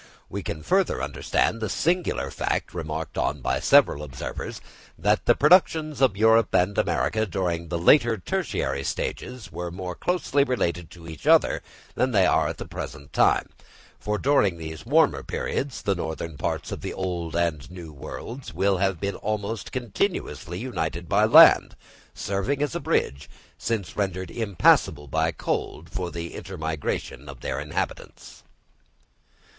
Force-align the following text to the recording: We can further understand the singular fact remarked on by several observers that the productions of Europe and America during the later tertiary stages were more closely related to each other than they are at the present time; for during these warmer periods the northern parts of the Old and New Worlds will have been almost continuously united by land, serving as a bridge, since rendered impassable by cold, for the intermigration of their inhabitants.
We 0.29 0.41
can 0.41 0.63
further 0.63 0.99
understand 0.99 1.61
the 1.61 1.69
singular 1.69 2.31
fact 2.31 2.73
remarked 2.73 3.19
on 3.19 3.39
by 3.41 3.59
several 3.59 4.01
observers 4.01 4.59
that 4.97 5.27
the 5.27 5.35
productions 5.35 6.01
of 6.01 6.17
Europe 6.17 6.55
and 6.55 6.75
America 6.75 7.27
during 7.27 7.67
the 7.67 7.77
later 7.77 8.17
tertiary 8.17 8.83
stages 8.83 9.51
were 9.51 9.69
more 9.69 9.93
closely 9.93 10.43
related 10.43 10.89
to 10.89 11.07
each 11.07 11.27
other 11.27 11.61
than 11.93 12.13
they 12.13 12.25
are 12.25 12.47
at 12.47 12.57
the 12.57 12.65
present 12.65 13.13
time; 13.13 13.49
for 13.99 14.17
during 14.17 14.57
these 14.57 14.87
warmer 14.87 15.21
periods 15.21 15.83
the 15.83 15.93
northern 15.93 16.35
parts 16.35 16.71
of 16.71 16.81
the 16.81 16.95
Old 16.95 17.35
and 17.35 17.69
New 17.69 17.93
Worlds 17.93 18.55
will 18.55 18.77
have 18.79 18.99
been 18.99 19.17
almost 19.17 19.71
continuously 19.71 20.57
united 20.57 21.07
by 21.07 21.25
land, 21.25 21.75
serving 22.15 22.63
as 22.63 22.73
a 22.73 22.79
bridge, 22.79 23.29
since 23.55 23.95
rendered 23.95 24.31
impassable 24.31 25.05
by 25.07 25.31
cold, 25.31 25.91
for 25.91 26.09
the 26.09 26.33
intermigration 26.33 27.29
of 27.29 27.41
their 27.41 27.59
inhabitants. 27.59 28.41